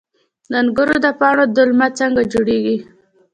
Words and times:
د 0.51 0.53
انګورو 0.61 0.95
د 1.05 1.07
پاڼو 1.19 1.45
دلمه 1.55 1.87
څنګه 1.99 2.21
جوړیږي؟ 2.33 2.77